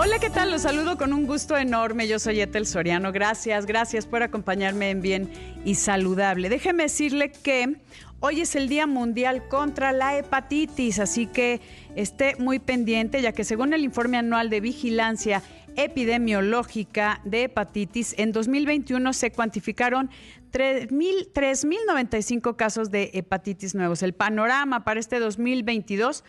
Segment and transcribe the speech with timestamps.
[0.00, 0.52] Hola, ¿qué tal?
[0.52, 2.06] Los saludo con un gusto enorme.
[2.06, 3.10] Yo soy Etel Soriano.
[3.10, 5.28] Gracias, gracias por acompañarme en Bien
[5.64, 6.48] y Saludable.
[6.48, 7.80] Déjeme decirle que
[8.20, 11.60] hoy es el Día Mundial contra la Hepatitis, así que
[11.96, 15.42] esté muy pendiente, ya que según el informe anual de vigilancia
[15.74, 20.10] epidemiológica de hepatitis, en 2021 se cuantificaron
[20.52, 24.04] 3.095 casos de hepatitis nuevos.
[24.04, 26.22] El panorama para este 2022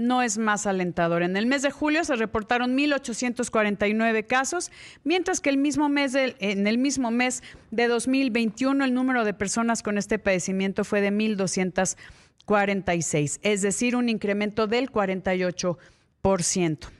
[0.00, 1.22] no es más alentador.
[1.22, 4.72] En el mes de julio se reportaron 1.849 casos,
[5.04, 9.82] mientras que el mismo mes en el mismo mes de 2021 el número de personas
[9.82, 15.76] con este padecimiento fue de 1.246, es decir, un incremento del 48%.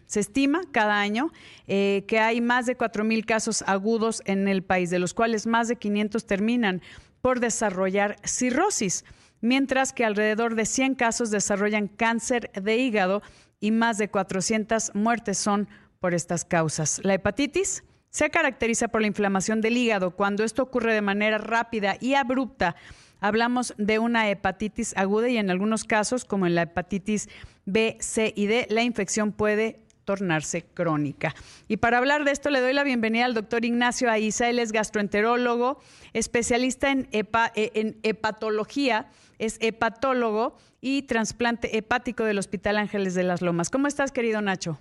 [0.06, 1.30] Se estima cada año
[1.69, 5.69] eh, que hay más de 4.000 casos agudos en el país, de los cuales más
[5.69, 6.82] de 500 terminan
[7.20, 9.05] por desarrollar cirrosis
[9.40, 13.22] mientras que alrededor de 100 casos desarrollan cáncer de hígado
[13.60, 15.68] y más de 400 muertes son
[16.00, 17.00] por estas causas.
[17.04, 20.12] La hepatitis se caracteriza por la inflamación del hígado.
[20.16, 22.74] Cuando esto ocurre de manera rápida y abrupta,
[23.20, 27.28] hablamos de una hepatitis aguda y en algunos casos, como en la hepatitis
[27.66, 29.80] B, C y D, la infección puede
[30.11, 31.36] tornarse crónica.
[31.69, 34.72] Y para hablar de esto le doy la bienvenida al doctor Ignacio Aiza, él es
[34.72, 35.78] gastroenterólogo,
[36.14, 43.41] especialista en, eh, en hepatología, es hepatólogo y trasplante hepático del Hospital Ángeles de las
[43.41, 43.70] Lomas.
[43.70, 44.81] ¿Cómo estás, querido Nacho?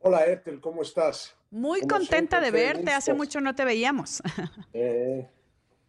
[0.00, 1.36] Hola, Ethel, ¿cómo estás?
[1.50, 4.22] Muy contenta de verte, hace mucho no te veíamos.
[4.72, 5.28] Eh,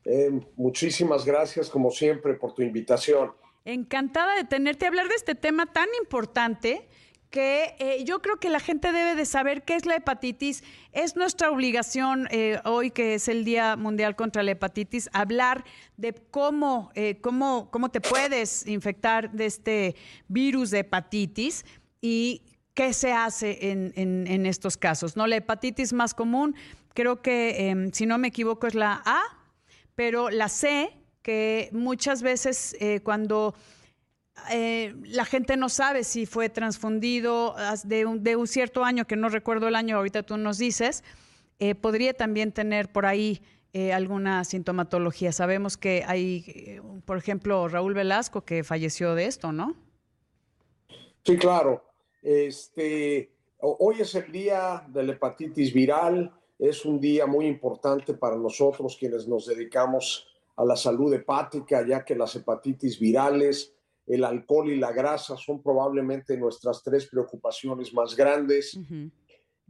[0.04, 3.32] eh, muchísimas gracias, como siempre, por tu invitación.
[3.64, 6.90] Encantada de tenerte a hablar de este tema tan importante
[7.30, 10.64] que eh, yo creo que la gente debe de saber qué es la hepatitis.
[10.94, 15.64] Es nuestra obligación eh, hoy, que es el Día Mundial contra la Hepatitis, hablar
[15.98, 19.96] de cómo, eh, cómo, cómo te puedes infectar de este
[20.28, 21.66] virus de hepatitis
[22.02, 22.42] y
[22.74, 25.16] qué se hace en, en, estos casos.
[25.16, 25.28] ¿no?
[25.28, 26.56] La hepatitis más común,
[26.94, 29.22] creo que, em, si no me equivoco, es la A,
[29.96, 30.90] pero la C,
[31.22, 33.54] que muchas veces cuando
[34.52, 39.68] eh, la gente no sabe si fue transfundido de un, cierto año, que no recuerdo
[39.68, 41.04] el año, ahorita tú nos dices,
[41.60, 43.42] eh, podría también tener por ahí
[43.74, 45.32] eh, alguna sintomatología.
[45.32, 49.76] Sabemos que hay, por ejemplo, Raúl Velasco que falleció de esto, ¿no?
[51.24, 51.84] Sí, claro.
[52.22, 56.34] Este, hoy es el día de la hepatitis viral.
[56.58, 62.04] Es un día muy importante para nosotros quienes nos dedicamos a la salud hepática, ya
[62.04, 63.74] que las hepatitis virales
[64.10, 68.78] el alcohol y la grasa son probablemente nuestras tres preocupaciones más grandes.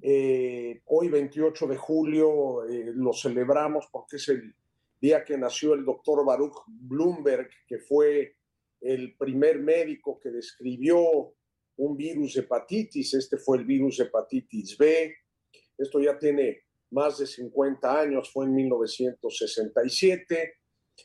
[0.02, 4.56] Eh, hoy, 28 de julio, eh, lo celebramos porque es el
[5.02, 8.38] día que nació el doctor Baruch Bloomberg, que fue
[8.80, 11.34] el primer médico que describió
[11.76, 13.16] un virus de hepatitis.
[13.16, 15.14] Este fue el virus hepatitis B.
[15.78, 20.54] Esto ya tiene más de 50 años, fue en 1967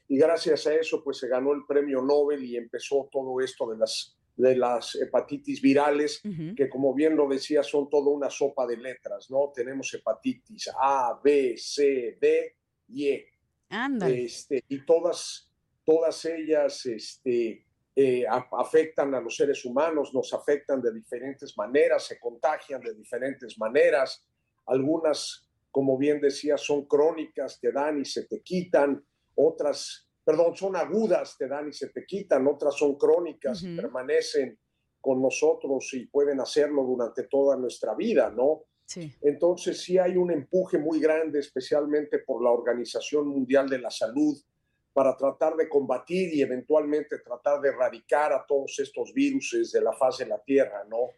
[0.08, 3.78] y gracias a eso pues se ganó el premio Nobel y empezó todo esto de
[3.78, 6.20] las, de las hepatitis virales,
[6.56, 9.52] que como bien lo decía son toda una sopa de letras, ¿no?
[9.54, 12.56] Tenemos hepatitis A, B, C, D
[12.88, 13.28] y E.
[14.06, 15.50] Este, y todas,
[15.84, 17.64] todas ellas este,
[17.96, 23.56] eh, afectan a los seres humanos, nos afectan de diferentes maneras, se contagian de diferentes
[23.58, 24.26] maneras.
[24.66, 29.04] Algunas, como bien decía, son crónicas, te dan y se te quitan
[29.36, 34.58] otras, perdón, son agudas, te dan y se te quitan, otras son crónicas y permanecen
[35.00, 38.64] con nosotros y pueden hacerlo durante toda nuestra vida, ¿no?
[38.86, 39.14] Sí.
[39.22, 44.36] Entonces sí hay un empuje muy grande, especialmente por la Organización Mundial de la Salud,
[44.94, 49.92] para tratar de combatir y eventualmente tratar de erradicar a todos estos virus de la
[49.92, 51.10] faz de la Tierra, ¿no?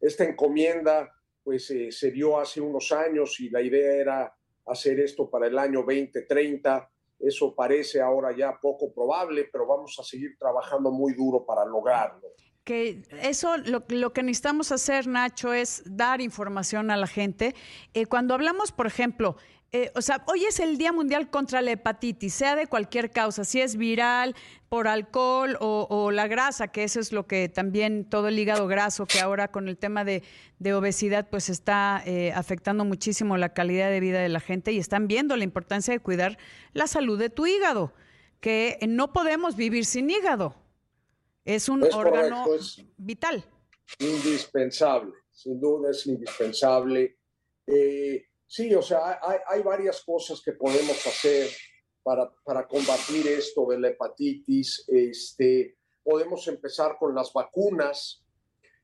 [0.00, 1.12] Esta encomienda,
[1.42, 4.34] pues, eh, se dio hace unos años y la idea era
[4.66, 6.89] hacer esto para el año 2030
[7.20, 12.28] eso parece ahora ya poco probable, pero vamos a seguir trabajando muy duro para lograrlo.
[12.64, 17.54] Que eso lo, que necesitamos hacer, Nacho, es dar información a la gente.
[17.94, 19.36] Eh, cuando hablamos, por ejemplo,
[19.72, 23.44] eh, o sea, hoy es el Día Mundial contra la Hepatitis, sea de cualquier causa,
[23.44, 24.34] si es viral,
[24.68, 29.06] por alcohol o, la grasa, que eso es lo que también todo el hígado graso,
[29.06, 30.22] que ahora con el tema de,
[30.74, 35.06] obesidad, pues está eh, afectando muchísimo la calidad de vida de la gente y están
[35.06, 36.36] viendo la importancia de cuidar
[36.72, 37.92] la salud de tu hígado,
[38.40, 40.56] que no podemos vivir sin hígado.
[41.44, 42.44] Es un órgano
[42.96, 43.44] vital.
[44.00, 47.16] Indispensable, sin duda es indispensable.
[47.66, 51.48] Eh, Sí, o sea, hay, varias cosas que podemos hacer
[52.02, 54.86] para, para, combatir esto de la hepatitis.
[54.88, 58.24] Este, podemos empezar con las vacunas.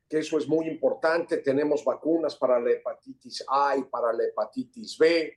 [0.07, 1.39] que eso es muy importante.
[1.39, 5.33] Tenemos vacunas para la hepatitis A y para la hepatitis B.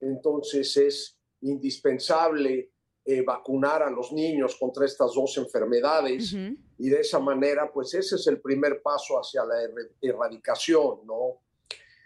[0.00, 2.72] Entonces es indispensable
[3.04, 6.32] eh, vacunar a los niños contra estas dos enfermedades
[6.78, 9.56] y de esa manera, pues ese es el primer paso hacia la
[10.00, 11.13] erradicación, ¿no?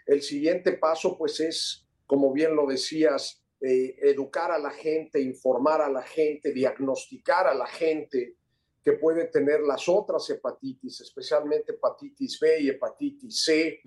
[0.09, 5.83] El siguiente paso, pues es, como bien lo decías, eh, educar a la gente, informar
[5.83, 8.35] a la gente, diagnosticar a la gente
[8.83, 13.81] que puede tener las otras hepatitis, especialmente hepatitis B y hepatitis C.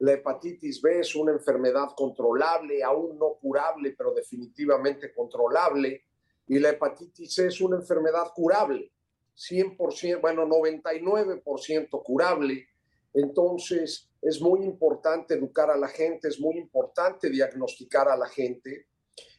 [0.00, 6.02] La hepatitis B es una enfermedad controlable, aún no curable, pero definitivamente controlable
[6.48, 8.90] y la hepatitis C es una enfermedad curable,
[9.36, 12.66] 100%, bueno, 99% curable.
[13.12, 18.86] Entonces, es muy importante educar a la gente, es muy importante diagnosticar a la gente.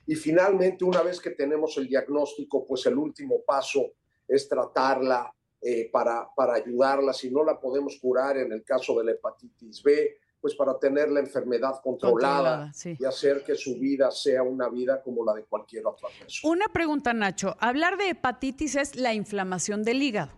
[0.05, 3.93] Y finalmente, una vez que tenemos el diagnóstico, pues el último paso
[4.27, 7.13] es tratarla eh, para, para ayudarla.
[7.13, 11.09] Si no la podemos curar en el caso de la hepatitis B, pues para tener
[11.09, 15.87] la enfermedad controlada, y hacer que su vida sea una vida como la de cualquier
[15.87, 16.53] otra persona.
[16.53, 17.57] Una pregunta, Nacho.
[17.59, 20.33] Hablar de hepatitis es la inflamación del hígado,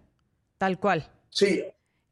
[0.57, 1.11] tal cual.
[1.29, 1.61] Sí,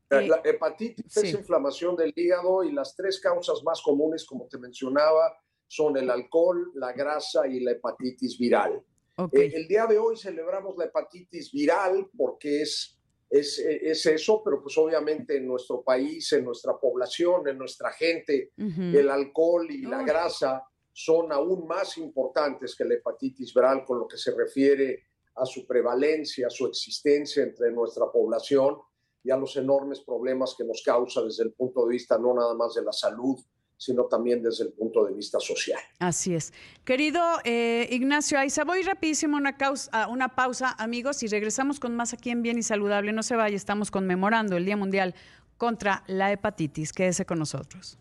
[0.10, 5.36] la hepatitis es inflamación del hígado y las tres causas más comunes, como te mencionaba,
[5.68, 8.84] son el alcohol, la grasa y la hepatitis viral.
[9.32, 12.96] Eh, el día de hoy celebramos la hepatitis viral porque es
[13.30, 18.52] es, es, eso, pero pues obviamente en nuestro país, en nuestra población, en nuestra gente,
[18.58, 20.64] el alcohol y la grasa
[20.94, 25.66] son aún más importantes que la hepatitis viral con lo que se refiere a su
[25.66, 28.78] prevalencia, a su existencia entre nuestra población
[29.26, 32.54] y a los enormes problemas que nos causa desde el punto de vista no nada
[32.54, 33.36] más de la salud,
[33.76, 35.80] sino también desde el punto de vista social.
[35.98, 36.54] Así es.
[36.86, 42.14] Querido eh, Ignacio Aiza, voy rapidísimo a una, una pausa, amigos, y regresamos con más
[42.14, 43.14] aquí en Bien y Saludable.
[43.14, 45.16] No se vaya, estamos conmemorando el Día Mundial
[45.58, 46.94] contra la Hepatitis.
[46.94, 47.98] Quédese con nosotros.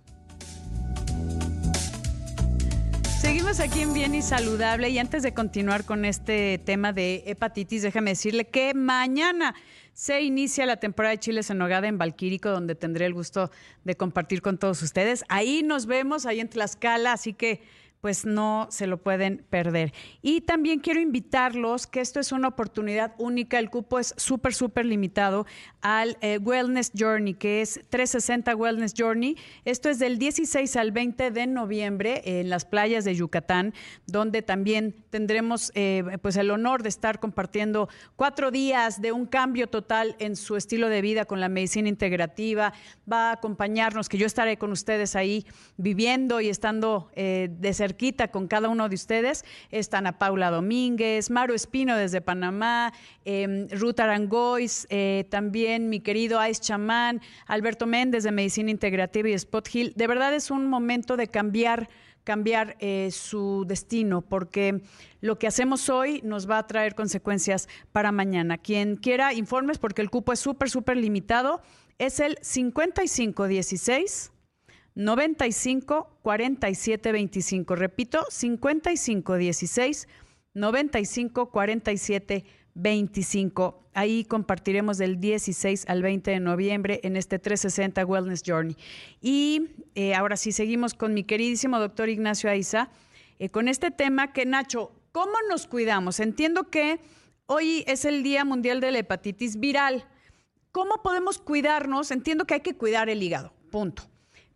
[3.24, 7.80] Seguimos aquí en Bien y Saludable y antes de continuar con este tema de hepatitis,
[7.80, 9.54] déjame decirle que mañana
[9.94, 13.50] se inicia la temporada de chiles en nogada en Valquírico, donde tendré el gusto
[13.84, 15.24] de compartir con todos ustedes.
[15.28, 17.62] Ahí nos vemos, ahí en Tlaxcala, así que
[18.04, 19.94] pues no se lo pueden perder.
[20.20, 24.84] Y también quiero invitarlos, que esto es una oportunidad única, el cupo es súper, súper
[24.84, 25.46] limitado,
[25.80, 29.38] al eh, Wellness Journey, que es 360 Wellness Journey.
[29.64, 33.72] Esto es del 16 al 20 de noviembre en las playas de Yucatán,
[34.06, 39.66] donde también tendremos eh, pues el honor de estar compartiendo cuatro días de un cambio
[39.66, 42.74] total en su estilo de vida con la medicina integrativa.
[43.10, 45.46] Va a acompañarnos, que yo estaré con ustedes ahí
[45.78, 49.44] viviendo y estando eh, de cerca quita con cada uno de ustedes.
[49.70, 52.92] Están a Paula Domínguez, Maro Espino desde Panamá,
[53.24, 59.32] eh, Ruth Arangois, eh, también mi querido Ais Chamán, Alberto Méndez de Medicina Integrativa y
[59.32, 59.92] Spot Hill.
[59.96, 61.88] De verdad es un momento de cambiar
[62.24, 64.80] cambiar eh, su destino, porque
[65.20, 68.58] lo que hacemos hoy nos va a traer consecuencias para mañana.
[68.58, 71.60] Quien quiera informes, porque el cupo es súper, súper limitado,
[71.98, 74.32] es el 5516
[74.94, 77.76] 95 47 25.
[77.76, 80.08] Repito, 55 16
[80.54, 82.44] 95 47
[82.74, 83.80] 25.
[83.92, 88.76] Ahí compartiremos del 16 al 20 de noviembre en este 360 Wellness Journey.
[89.20, 92.90] Y eh, ahora sí, seguimos con mi queridísimo doctor Ignacio Aiza,
[93.38, 96.18] eh, con este tema que, Nacho, ¿cómo nos cuidamos?
[96.20, 97.00] Entiendo que
[97.46, 100.04] hoy es el Día Mundial de la Hepatitis Viral.
[100.72, 102.10] ¿Cómo podemos cuidarnos?
[102.10, 104.13] Entiendo que hay que cuidar el hígado, punto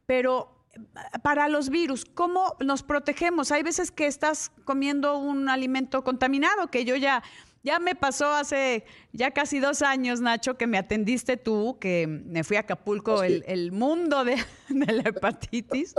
[0.08, 0.78] pero eh,
[1.22, 3.52] para los virus, ¿cómo nos protegemos?
[3.52, 7.22] Hay veces que estás comiendo un alimento contaminado, que yo ya,
[7.62, 12.42] ya me pasó hace ya casi dos años, Nacho, que me atendiste tú, que me
[12.42, 14.38] fui a Acapulco, el, mundo de,
[14.70, 15.94] la hepatitis.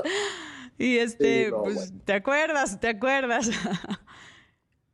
[0.80, 2.80] Y este, pues, ¿te acuerdas?
[2.80, 3.50] ¿Te acuerdas?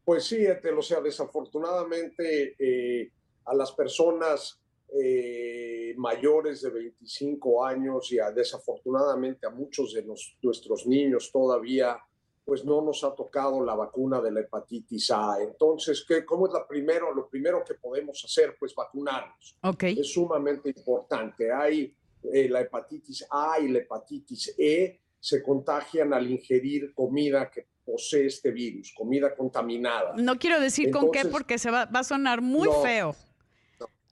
[0.04, 3.12] Pues sí, o sea, desafortunadamente eh,
[3.46, 4.60] a las personas
[4.98, 10.06] eh, mayores de 25 años y desafortunadamente a muchos de
[10.42, 11.98] nuestros niños todavía
[12.46, 15.38] pues no nos ha tocado la vacuna de la hepatitis A.
[15.42, 18.56] Entonces, ¿qué, ¿cómo es la primero, lo primero que podemos hacer?
[18.60, 19.58] Pues vacunarnos.
[19.64, 20.00] Okay.
[20.00, 21.52] Es sumamente importante.
[21.52, 21.92] Hay
[22.32, 28.28] eh, la hepatitis A y la hepatitis E se contagian al ingerir comida que posee
[28.28, 30.14] este virus, comida contaminada.
[30.16, 33.16] No quiero decir con qué porque se va, va a sonar muy feo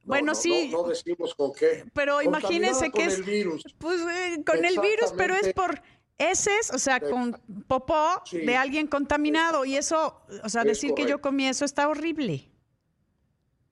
[0.04, 0.70] bueno, sí.
[0.72, 1.86] No, decimos con qué.
[1.94, 3.16] Pero imagínense que es.
[3.16, 3.64] El virus.
[3.78, 5.82] Pues eh, con el virus, pero es por
[6.18, 7.34] heces, o sea, con
[7.68, 9.66] popó de alguien contaminado.
[9.66, 12.50] Y eso, o sea, decir que yo comí eso está horrible.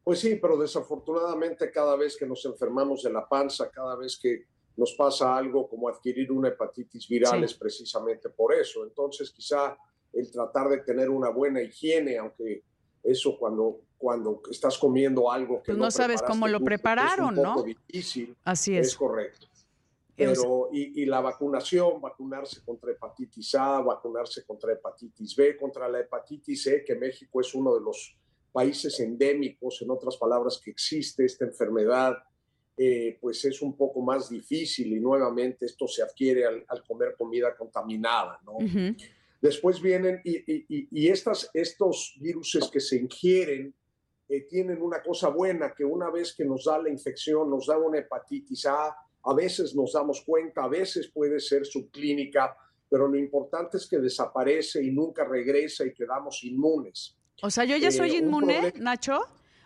[0.04, 4.46] Pues sí, pero desafortunadamente cada vez que nos enfermamos de la panza, cada vez que
[4.76, 8.84] nos pasa algo como adquirir una hepatitis viral es precisamente por eso.
[8.84, 9.78] Entonces quizá
[10.14, 12.64] el tratar de tener una buena higiene, aunque
[13.04, 17.54] eso cuando, cuando estás comiendo algo que pues no, sabes cómo lo prepararon, es un
[17.54, 18.36] poco difícil.
[18.44, 18.88] Así es.
[18.88, 19.48] Es correcto.
[20.16, 26.00] Pero, y, y, la vacunación, vacunarse contra hepatitis A, vacunarse contra hepatitis B, contra la
[26.00, 28.16] hepatitis C, que México es uno de los
[28.52, 32.18] países endémicos, en otras palabras, que existe esta enfermedad,
[32.78, 37.56] eh, pues es un poco más difícil y nuevamente esto se adquiere al, comer comida
[37.56, 38.58] contaminada, ¿no?
[39.42, 43.74] Después vienen y, y, y, estas, estos virus que se ingieren
[44.32, 47.78] eh, tienen una cosa buena, que una vez que nos da la infección, nos da
[47.78, 52.56] una hepatitis A, a veces nos damos cuenta, a veces puede ser subclínica,
[52.90, 57.18] pero lo importante es que desaparece y nunca regresa y quedamos inmunes.
[57.42, 59.20] O sea, yo ya eh, soy inmune, Nacho.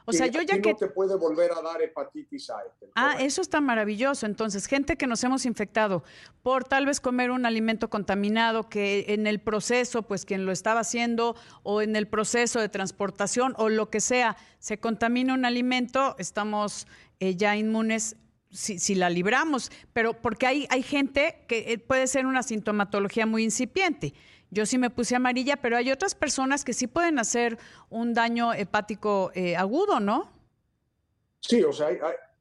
[0.05, 0.71] O sea, yo ya que...
[0.71, 2.63] no te puede volver a dar hepatitis A.
[2.95, 4.25] Ah, eso está maravilloso.
[4.25, 6.03] Entonces, gente que nos hemos infectado
[6.43, 10.81] por tal vez comer un alimento contaminado que en el proceso, pues quien lo estaba
[10.81, 16.15] haciendo o en el proceso de transportación o lo que sea, se contamina un alimento,
[16.19, 16.87] estamos
[17.19, 18.17] eh, ya inmunes
[18.51, 23.25] si, si, la libramos, pero porque hay, hay gente que eh, puede ser una sintomatología
[23.25, 24.13] muy incipiente.
[24.55, 27.57] Yo sí me puse amarilla, pero hay otras personas que sí pueden hacer
[27.89, 30.31] un daño hepático eh, agudo, ¿no?
[31.41, 31.89] Sí, o sea,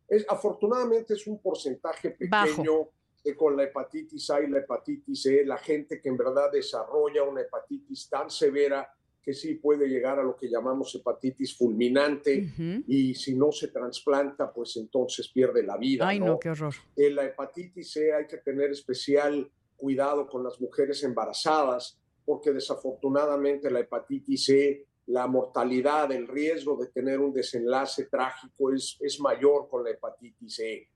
[0.07, 2.89] es, afortunadamente es un porcentaje pequeño
[3.37, 7.41] con la hepatitis A y la hepatitis C, la gente que en verdad desarrolla una
[7.41, 8.89] hepatitis tan severa
[9.21, 12.47] que sí puede llegar a lo que llamamos hepatitis fulminante
[12.87, 16.07] y si no se trasplanta, pues entonces pierde la vida.
[16.07, 16.75] Ay, no, qué horror.
[16.95, 23.71] En la hepatitis C hay que tener especial cuidado con las mujeres embarazadas, porque desafortunadamente
[23.71, 29.69] la hepatitis C, la mortalidad, el riesgo de tener un desenlace trágico es, es mayor
[29.69, 30.89] con la hepatitis C.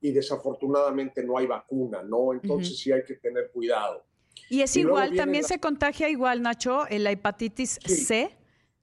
[0.00, 2.32] Y desafortunadamente no hay vacuna, ¿no?
[2.32, 4.04] Entonces sí hay que tener cuidado.
[4.48, 8.30] Y es igual, también se contagia igual, Nacho, en la hepatitis C,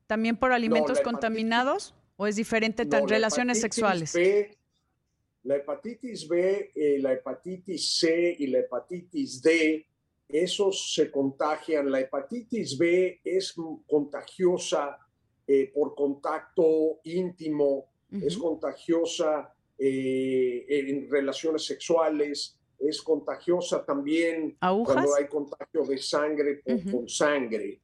[0.08, 4.14] también por alimentos contaminados, o es diferente en relaciones sexuales.
[5.44, 9.86] La hepatitis B, eh, la hepatitis C y la hepatitis D,
[10.34, 11.92] esos se contagian.
[11.92, 13.54] La hepatitis B es
[13.88, 14.98] contagiosa
[15.46, 25.28] eh, por contacto íntimo, es contagiosa eh, en relaciones sexuales, es contagiosa también cuando hay
[25.28, 26.62] contagio de sangre
[26.92, 27.80] con sangre.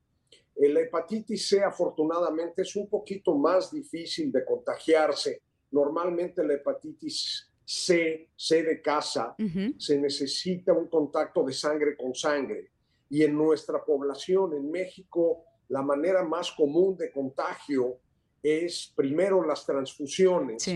[0.56, 5.41] La hepatitis C afortunadamente es un poquito más difícil de contagiarse.
[5.72, 9.36] Normalmente la hepatitis C, C de casa,
[9.78, 12.72] se necesita un contacto de sangre con sangre.
[13.12, 18.00] Y en nuestra población, en México, la manera más común de contagio
[18.42, 20.68] es primero las transfusiones.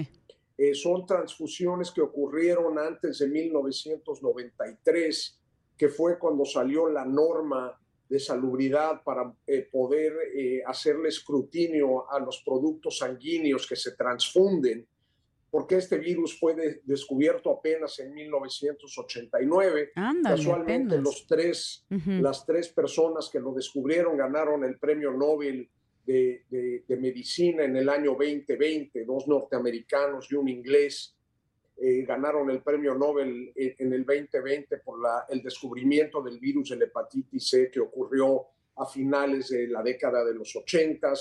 [0.56, 5.40] Eh, son transfusiones que ocurrieron antes de 1993,
[5.76, 7.76] que fue cuando salió la norma
[8.08, 14.88] de salubridad para eh, poder eh, hacerle escrutinio a los productos sanguíneos que se transfunden
[15.54, 19.92] porque este virus fue descubierto apenas en 1989.
[20.24, 25.70] Casualmente los tres, las tres personas que lo descubrieron ganaron el premio Nobel
[26.08, 31.16] de, Medicina en el año 2020, dos norteamericanos y un inglés.
[31.78, 36.78] Eh, ganaron el premio Nobel en, el 2020 por la, el descubrimiento del virus de
[36.78, 38.42] la hepatitis C que ocurrió
[38.78, 41.14] a finales de la década de los 80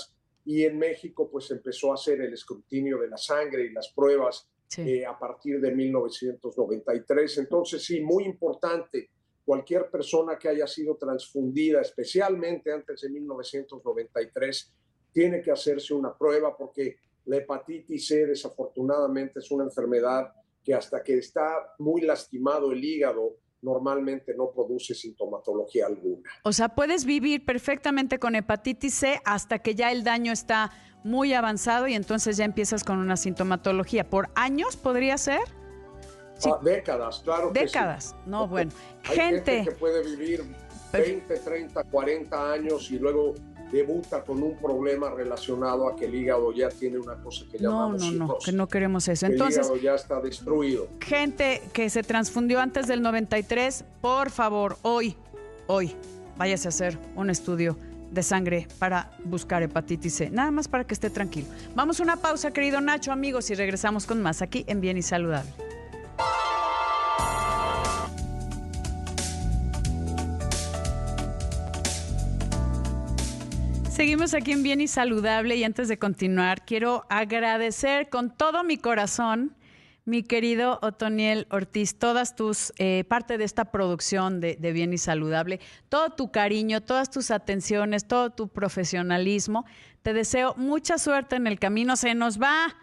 [0.45, 4.49] y en México pues empezó a hacer el escrutinio de la sangre y las pruebas
[4.77, 7.37] eh, a partir de 1993.
[7.37, 9.09] Entonces sí, muy importante,
[9.45, 14.73] cualquier persona que haya sido transfundida, especialmente antes de 1993,
[15.11, 20.33] tiene que hacerse una prueba porque la hepatitis C desafortunadamente es una enfermedad
[20.63, 26.29] que hasta que está muy lastimado el hígado, normalmente no produce sintomatología alguna.
[26.43, 30.71] O sea, puedes vivir perfectamente con hepatitis C hasta que ya el daño está
[31.03, 34.09] muy avanzado y entonces ya empiezas con una sintomatología.
[34.09, 35.41] ¿Por años podría ser?
[36.45, 37.51] Ah, décadas, claro.
[37.53, 38.71] Décadas, no, bueno.
[39.05, 40.43] Hay gente, que puede vivir
[40.91, 43.33] 20, 30, 40 años y luego
[43.73, 48.03] debuta con un problema relacionado a que el hígado ya tiene una cosa que llamamos
[48.03, 49.25] No, no, no, que no queremos eso.
[49.25, 50.87] Entonces, el hígado ya está destruido.
[51.01, 55.17] Gente que se transfundió antes del 93, por favor, hoy,
[55.65, 55.95] hoy,
[56.37, 57.75] váyase a hacer un estudio
[58.11, 60.29] de sangre para buscar hepatitis C.
[60.29, 61.47] Nada más para que esté tranquilo.
[61.73, 65.01] Vamos a una pausa, querido Nacho, amigos, y regresamos con más aquí en Bien y
[65.01, 65.51] Saludable.
[73.93, 78.77] Seguimos aquí en Bien y Saludable y antes de continuar quiero agradecer con todo mi
[78.77, 79.55] corazón,
[80.03, 85.59] mi querido Otoniel Ortiz, todas tus, eh, parte de esta producción de, Bien y Saludable,
[85.89, 89.63] todo tu cariño, todas tus atenciones, todo tu profesionalismo.
[90.01, 91.95] Te deseo mucha suerte en el camino.
[91.95, 92.75] Se nos va,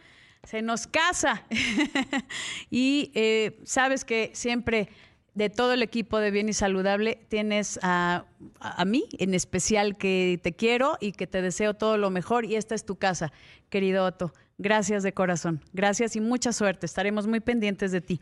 [0.45, 1.43] se nos casa.
[2.71, 4.88] y eh, sabes que siempre
[5.35, 8.25] de todo el equipo de Bien y Saludable, tienes a,
[8.59, 12.57] a, mí en especial que te quiero y que te deseo todo lo mejor y
[12.57, 13.33] esta es tu casa,
[13.69, 14.33] querido Otto.
[14.59, 18.21] Gracias de corazón, gracias y mucha suerte, estaremos muy pendientes de ti.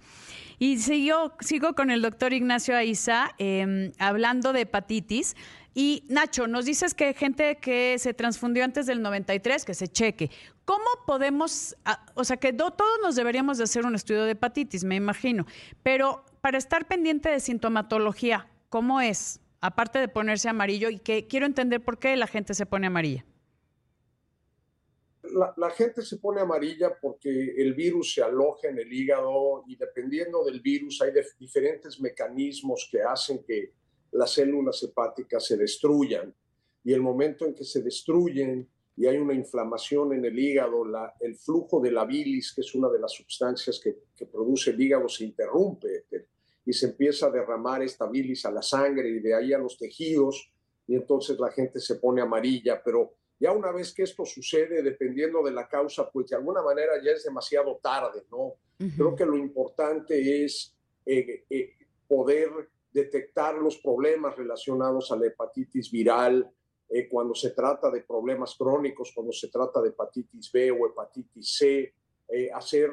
[0.60, 5.34] Y sigo, sigo con el doctor Ignacio Aiza eh, hablando de hepatitis.
[5.74, 10.30] Y Nacho, nos dices que gente que se transfundió antes del 93, que se cheque.
[10.64, 11.76] ¿Cómo podemos,
[12.14, 12.72] o sea, que todos
[13.02, 15.46] nos deberíamos de hacer un estudio de hepatitis, me imagino,
[15.82, 19.40] pero para estar pendiente de sintomatología, ¿cómo es?
[19.60, 23.24] Aparte de ponerse amarillo y que quiero entender por qué la gente se pone amarilla.
[25.56, 30.44] La, gente se pone amarilla porque el virus se aloja en el hígado y dependiendo
[30.44, 33.74] del virus hay diferentes mecanismos que hacen que
[34.12, 36.34] las células hepáticas se destruyan.
[36.82, 38.68] Y el momento en que se destruyen
[38.98, 42.74] y hay una inflamación en el hígado, la, el flujo de la bilis, que es
[42.74, 46.06] una de las sustancias que, que produce el hígado, se interrumpe
[46.66, 49.78] y se empieza a derramar esta bilis a la sangre y de ahí a los
[49.78, 50.52] tejidos
[50.88, 55.44] y entonces la gente se pone amarilla, pero ya una vez que esto sucede, dependiendo
[55.44, 58.38] de la causa, pues de alguna manera ya es demasiado tarde, ¿no?
[58.38, 58.96] Uh -huh.
[58.96, 60.74] Creo que lo importante es
[61.06, 61.70] eh, eh,
[62.08, 62.50] poder
[62.92, 66.50] detectar los problemas relacionados a la hepatitis viral
[66.88, 71.56] eh, cuando se trata de problemas crónicos, cuando se trata de hepatitis B o hepatitis
[71.56, 71.94] C,
[72.54, 72.90] hacer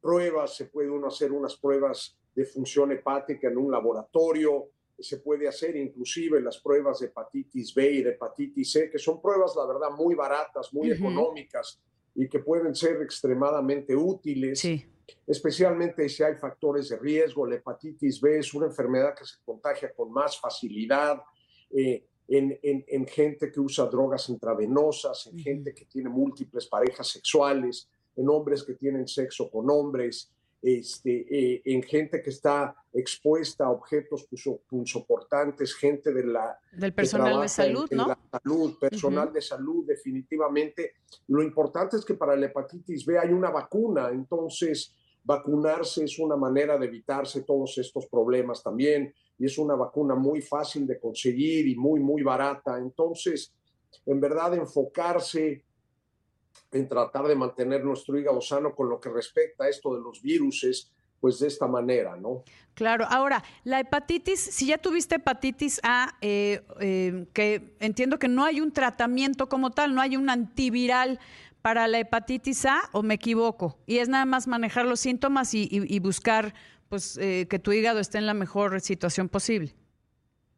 [0.00, 5.46] pruebas, se puede uno hacer unas pruebas de función hepática en un laboratorio, se puede
[5.46, 9.66] hacer inclusive las pruebas de hepatitis B y de hepatitis C, que son pruebas, la
[9.66, 10.98] verdad, muy baratas, muy uh -huh.
[10.98, 11.80] económicas
[12.14, 14.84] y que pueden ser extremadamente útiles, sí.
[15.26, 17.46] especialmente si hay factores de riesgo.
[17.46, 21.22] La hepatitis B es una enfermedad que se contagia con más facilidad
[21.70, 25.42] eh, en, en, en, gente que usa drogas intravenosas, en uh -huh.
[25.42, 31.62] gente que tiene múltiples parejas sexuales, en hombres que tienen sexo con hombres, este, eh,
[31.64, 34.28] en gente que está expuesta a objetos
[34.68, 38.02] punzocortantes, gente de la, del personal de salud, en, ¿no?
[38.04, 39.34] En la salud, personal uh -huh.
[39.34, 40.94] de salud, definitivamente.
[41.28, 46.36] Lo importante es que para la hepatitis B hay una vacuna, entonces vacunarse es una
[46.36, 51.68] manera de evitarse todos estos problemas también, y es una vacuna muy fácil de conseguir
[51.68, 52.78] y muy, muy barata.
[52.78, 53.54] Entonces,
[54.04, 55.64] en verdad, enfocarse
[56.72, 60.20] en tratar de mantener nuestro hígado sano con lo que respecta a esto de los
[60.20, 62.44] viruses, pues de esta manera, ¿no?
[62.74, 68.44] Claro, ahora, la hepatitis, si ya tuviste hepatitis A, eh, eh, que entiendo que no
[68.44, 71.18] hay un tratamiento como tal, no hay un antiviral
[71.60, 75.98] para la hepatitis A, o me equivoco, y es nada más manejar los síntomas y,
[75.98, 76.54] buscar
[76.88, 79.74] pues, eh, que tu hígado esté en la mejor situación posible.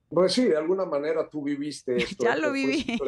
[0.09, 2.25] Pues sí, de alguna manera tú viviste esto.
[2.25, 2.99] ya lo viví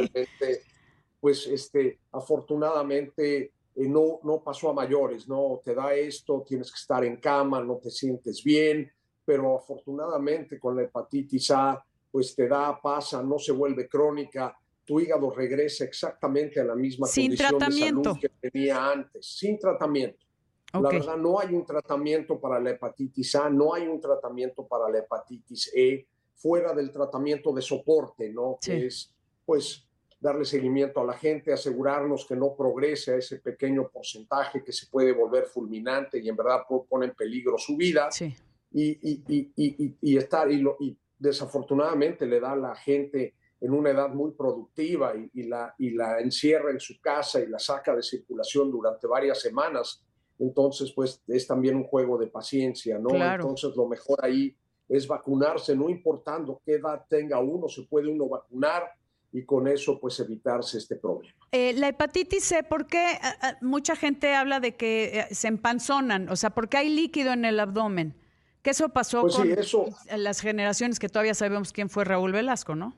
[1.23, 5.61] pues este, afortunadamente eh, no, no pasó a mayores, ¿no?
[5.65, 8.91] Te da esto, tienes que estar en cama, no te sientes bien,
[9.25, 11.81] pero afortunadamente con la hepatitis A,
[12.11, 17.07] pues te da, pasa, no se vuelve crónica, tu hígado regresa exactamente a la misma
[17.07, 18.01] sin condición tratamiento.
[18.01, 20.27] de salud que tenía antes, sin tratamiento.
[20.75, 20.83] Okay.
[20.83, 24.89] La verdad, no hay un tratamiento para la hepatitis A, no hay un tratamiento para
[24.89, 28.59] la hepatitis E, fuera del tratamiento de soporte, ¿no?
[28.61, 28.71] Sí.
[28.73, 29.87] Que es, pues,
[30.19, 34.87] darle seguimiento a la gente, asegurarnos que no progrese a ese pequeño porcentaje que se
[34.87, 38.11] puede volver fulminante y en verdad pone en peligro su vida.
[38.11, 38.35] Sí.
[38.71, 43.73] Y, y, y, y, estar, y, lo, y desafortunadamente le da a la gente en
[43.73, 47.95] una edad muy productiva y, la, y la encierra en su casa y la saca
[47.95, 50.05] de circulación durante varias semanas.
[50.43, 53.11] Entonces, pues es también un juego de paciencia, ¿no?
[53.11, 53.45] Claro.
[53.45, 54.57] Entonces, lo mejor ahí
[54.89, 58.91] es vacunarse, no importando qué edad tenga uno, se puede uno vacunar
[59.31, 61.35] y con eso pues evitarse este problema.
[61.53, 63.19] Eh, la hepatitis C, ¿por qué eh,
[63.61, 66.29] mucha gente habla de que eh, se empanzonan?
[66.29, 68.15] O sea, ¿por qué hay líquido en el abdomen?
[68.63, 72.33] Que eso pasó pues con sí, eso, las generaciones que todavía sabemos quién fue Raúl
[72.33, 72.95] Velasco, ¿no?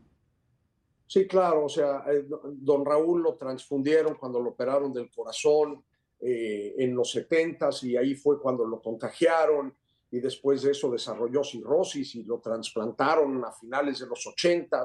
[1.06, 5.84] Sí, claro, o sea, eh, don Raúl lo transfundieron cuando lo operaron del corazón
[6.20, 9.74] eh, en los 70 y ahí fue cuando lo contagiaron
[10.10, 14.82] y después de eso desarrolló cirrosis y lo trasplantaron a finales de los 80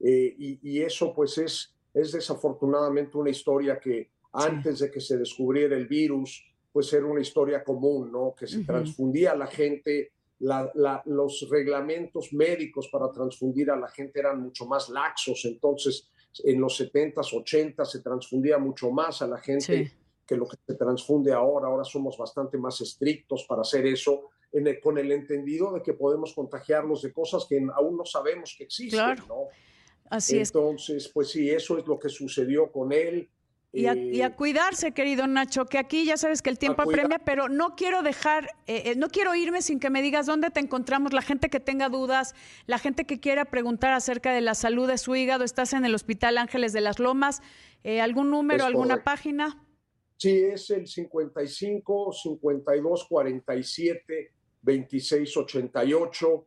[0.00, 4.84] eh, y, y, eso pues es, es desafortunadamente una historia que antes sí.
[4.84, 8.34] de que se descubriera el virus, pues era una historia común, ¿no?
[8.38, 8.66] Que se uh -huh.
[8.66, 14.40] transfundía a la gente, la, la, los reglamentos médicos para transfundir a la gente eran
[14.40, 16.08] mucho más laxos, entonces
[16.44, 19.92] en los 70s, 80 se transfundía mucho más a la gente
[20.30, 21.66] que lo que se transfunde ahora.
[21.66, 24.30] Ahora somos bastante más estrictos para hacer eso,
[24.80, 29.16] con el entendido de que podemos contagiarnos de cosas que aún no sabemos que existen.
[29.26, 29.48] ¿no?
[30.08, 33.28] Así Entonces, pues sí, eso es lo que sucedió con él.
[33.72, 37.48] Y a, eh, cuidarse, querido Nacho, que aquí ya sabes que el tiempo apremia, pero
[37.48, 41.12] no quiero dejar, eh, eh, no quiero irme sin que me digas dónde te encontramos,
[41.12, 42.34] la gente que tenga dudas,
[42.66, 45.94] la gente que quiera preguntar acerca de la salud de su hígado, estás en el
[45.94, 47.42] Hospital Ángeles de las Lomas,
[48.00, 49.56] ¿algún número, alguna página?
[50.20, 56.46] Sí, es el 55 52 47 26 88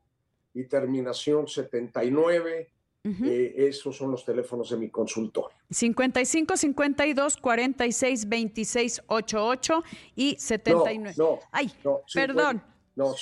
[0.54, 2.70] y terminación 79.
[3.06, 5.58] Eh, esos son los teléfonos de mi consultorio.
[5.72, 9.84] 55 52 46 26 88
[10.18, 11.16] y 79.
[11.18, 11.72] No, no Ay,
[12.14, 12.62] perdón.
[12.96, 13.16] No,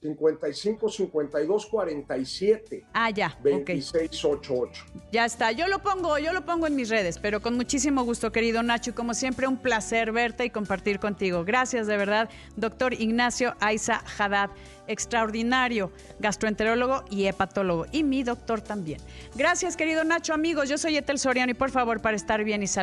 [0.00, 2.84] 55 52 47.
[2.94, 3.36] Ah, ya.
[3.42, 4.84] 26 88.
[5.12, 5.52] Ya está.
[5.52, 8.94] Yo lo pongo, yo lo pongo en mis redes, pero con muchísimo gusto, querido Nacho.
[8.94, 11.44] Como siempre, un placer verte y compartir contigo.
[11.44, 14.50] Gracias de verdad, doctor Ignacio Aiza Haddad,
[14.86, 17.86] extraordinario gastroenterólogo y hepatólogo.
[17.92, 19.00] Y mi doctor también.
[19.34, 20.68] Gracias, querido Nacho, amigos.
[20.68, 22.78] Yo soy Etel Soriano y por favor, para estar bien y salud